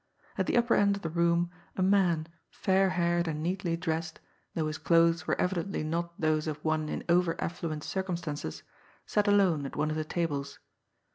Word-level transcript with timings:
At 0.35 0.47
the 0.47 0.57
upper 0.57 0.73
end 0.73 0.95
of 0.95 1.03
the 1.03 1.11
room 1.11 1.51
a 1.75 1.83
man, 1.83 2.25
fair 2.49 2.89
haired 2.89 3.27
and 3.27 3.43
neatly 3.43 3.77
dressed, 3.77 4.19
though 4.55 4.65
his 4.65 4.79
clothes 4.79 5.27
were 5.27 5.39
evidently 5.39 5.83
not 5.83 6.19
those 6.19 6.47
of 6.47 6.57
one 6.65 6.89
in 6.89 7.03
over 7.07 7.39
affluent 7.39 7.83
circumstances, 7.83 8.63
sat 9.05 9.27
alone 9.27 9.63
at 9.67 9.75
one 9.75 9.91
of 9.91 9.95
the 9.97 10.03
tables. 10.03 10.57